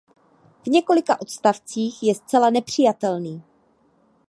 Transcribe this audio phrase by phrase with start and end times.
[0.65, 3.43] V několika odstavcích je zcela nepřijatelný.